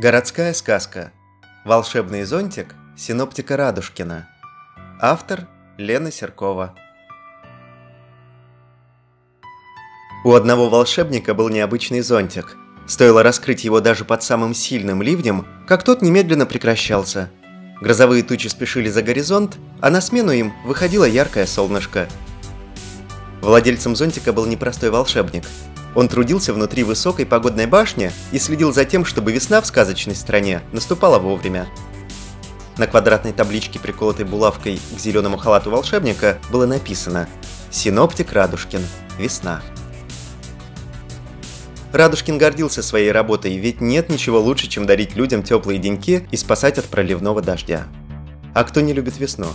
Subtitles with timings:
[0.00, 1.10] Городская сказка.
[1.64, 4.28] Волшебный зонтик синоптика Радушкина.
[5.00, 6.76] Автор Лена Серкова.
[10.24, 12.56] У одного волшебника был необычный зонтик.
[12.86, 17.28] Стоило раскрыть его даже под самым сильным ливнем, как тот немедленно прекращался.
[17.80, 22.06] Грозовые тучи спешили за горизонт, а на смену им выходило яркое солнышко.
[23.40, 25.42] Владельцем зонтика был непростой волшебник–
[25.94, 30.62] он трудился внутри высокой погодной башни и следил за тем, чтобы весна в сказочной стране
[30.72, 31.66] наступала вовремя.
[32.76, 37.28] На квадратной табличке, приколотой булавкой к зеленому халату волшебника, было написано
[37.70, 38.82] «Синоптик Радушкин.
[39.18, 39.62] Весна».
[41.92, 46.78] Радушкин гордился своей работой, ведь нет ничего лучше, чем дарить людям теплые деньки и спасать
[46.78, 47.88] от проливного дождя.
[48.54, 49.46] А кто не любит весну?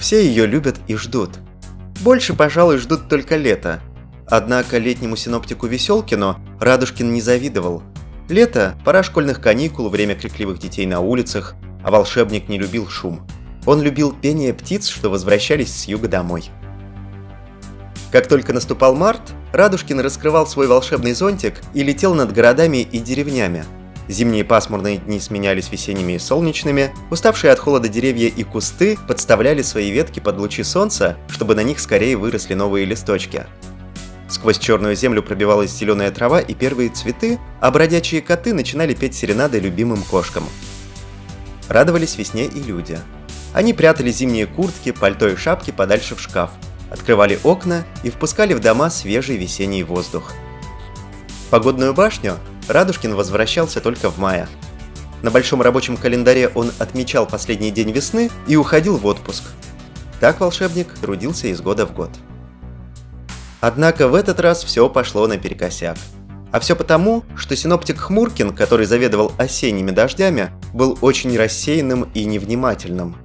[0.00, 1.30] Все ее любят и ждут.
[2.00, 3.82] Больше, пожалуй, ждут только лето,
[4.28, 7.82] Однако летнему синоптику Веселкину Радушкин не завидовал.
[8.28, 13.26] Лето– пора школьных каникул, время крикливых детей на улицах, а волшебник не любил шум.
[13.66, 16.50] Он любил пение птиц, что возвращались с юга домой.
[18.10, 19.20] Как только наступал март,
[19.52, 23.64] Радушкин раскрывал свой волшебный зонтик и летел над городами и деревнями.
[24.08, 29.90] Зимние пасмурные дни сменялись весенними и солнечными, уставшие от холода деревья и кусты подставляли свои
[29.90, 33.44] ветки под лучи солнца, чтобы на них скорее выросли новые листочки–
[34.34, 39.60] Сквозь черную землю пробивалась зеленая трава и первые цветы, а бродячие коты начинали петь серенады
[39.60, 40.42] любимым кошкам.
[41.68, 42.98] Радовались весне и люди.
[43.52, 46.50] Они прятали зимние куртки, пальто и шапки подальше в шкаф,
[46.90, 50.32] открывали окна и впускали в дома свежий весенний воздух.
[51.46, 52.34] В погодную башню
[52.66, 54.48] Радушкин возвращался только в мае.
[55.22, 59.44] На большом рабочем календаре он отмечал последний день весны и уходил в отпуск.
[60.18, 62.10] Так волшебник трудился из года в год.
[63.66, 65.96] Однако в этот раз все пошло наперекосяк.
[66.52, 73.16] А все потому, что синоптик Хмуркин, который заведовал осенними дождями, был очень рассеянным и невнимательным.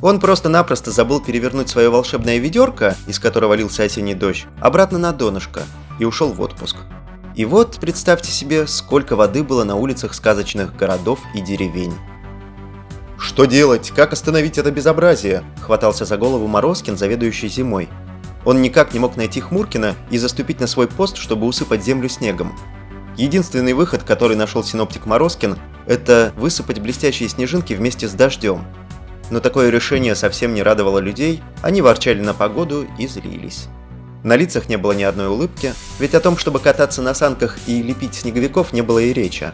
[0.00, 5.60] Он просто-напросто забыл перевернуть свое волшебное ведерко, из которого лился осенний дождь, обратно на донышко
[5.98, 6.76] и ушел в отпуск.
[7.36, 11.92] И вот, представьте себе, сколько воды было на улицах сказочных городов и деревень.
[13.18, 13.92] «Что делать?
[13.94, 17.90] Как остановить это безобразие?»– хватался за голову Морозкин, заведующий зимой.
[18.44, 22.58] Он никак не мог найти Хмуркина и заступить на свой пост, чтобы усыпать землю снегом.
[23.16, 28.64] Единственный выход, который нашел синоптик Морозкин, это высыпать блестящие снежинки вместе с дождем.
[29.30, 33.68] Но такое решение совсем не радовало людей, они ворчали на погоду и злились.
[34.24, 37.82] На лицах не было ни одной улыбки, ведь о том, чтобы кататься на санках и
[37.82, 39.52] лепить снеговиков, не было и речи.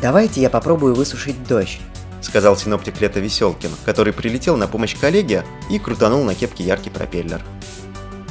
[0.00, 1.80] «Давайте я попробую высушить дождь»,—
[2.20, 7.42] сказал синоптик Лето Веселкин, который прилетел на помощь коллеге и крутанул на кепке яркий пропеллер.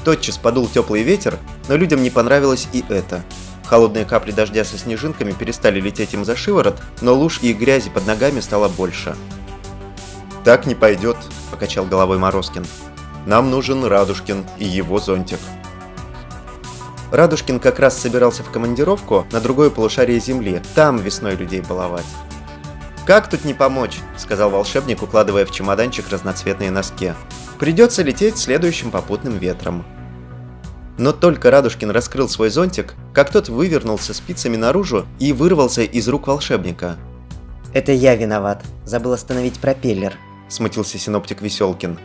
[0.03, 3.23] Тотчас подул теплый ветер, но людям не понравилось и это.
[3.65, 8.07] Холодные капли дождя со снежинками перестали лететь им за шиворот, но луж и грязи под
[8.07, 9.15] ногами стало больше.
[10.43, 11.17] «Так не пойдет»,–
[11.51, 12.65] покачал головой Морозкин.
[13.27, 15.39] «Нам нужен Радушкин и его зонтик».
[17.11, 22.05] Радушкин как раз собирался в командировку на другое полушарие Земли, там весной людей баловать.
[23.09, 27.13] «Как тут не помочь?»– сказал волшебник, укладывая в чемоданчик разноцветные носки.
[27.57, 29.83] Придется лететь следующим попутным ветром.
[30.99, 36.27] Но только Радушкин раскрыл свой зонтик, как тот вывернулся спицами наружу и вырвался из рук
[36.27, 36.97] волшебника.
[37.73, 38.63] «Это я виноват.
[38.85, 40.13] Забыл остановить пропеллер»,–
[40.47, 41.97] смутился синоптик Веселкин.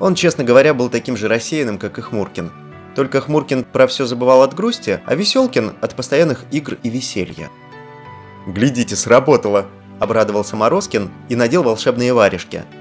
[0.00, 2.50] Он, честно говоря, был таким же рассеянным, как и Хмуркин.
[2.96, 7.50] Только Хмуркин про все забывал от грусти, а Веселкин от постоянных игр и веселья.
[8.48, 9.66] «Глядите, сработало!»–
[10.00, 12.64] обрадовался Морозкин и надел волшебные варежки–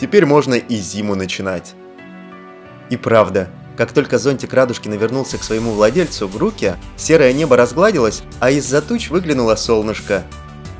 [0.00, 1.74] Теперь можно и зиму начинать.
[2.88, 8.22] И правда, как только зонтик Радушкина вернулся к своему владельцу в руки, серое небо разгладилось,
[8.40, 10.24] а из-за туч выглянуло солнышко.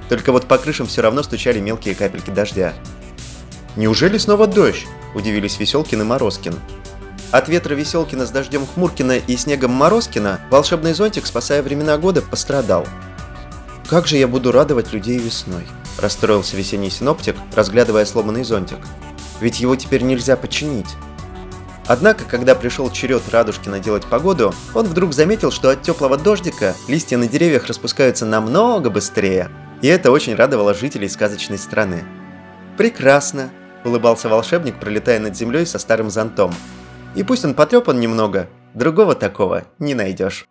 [0.09, 2.73] Только вот по крышам все равно стучали мелкие капельки дождя.
[3.77, 6.55] «Неужели снова дождь?»– удивились Веселкин и Морозкин.
[7.31, 12.87] От ветра Веселкина с дождем Хмуркина и снегом Морозкина волшебный зонтик, спасая времена года, пострадал.
[13.91, 15.67] «Как же я буду радовать людей весной?»–
[15.99, 18.79] расстроился весенний синоптик, разглядывая сломанный зонтик
[19.41, 20.89] ведь его теперь нельзя починить.
[21.87, 27.17] Однако, когда пришел черед Радушкина делать погоду, он вдруг заметил, что от теплого дождика листья
[27.17, 29.51] на деревьях распускаются намного быстрее,
[29.83, 32.05] и это очень радовало жителей сказочной страны.
[32.77, 33.51] «Прекрасно!»–
[33.85, 36.55] улыбался волшебник, пролетая над землей со старым зонтом.
[37.17, 40.50] «И пусть он потрепан немного, другого такого не найдешь».